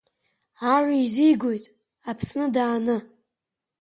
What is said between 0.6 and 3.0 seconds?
Ар еизигоит, Аҵсны дааны.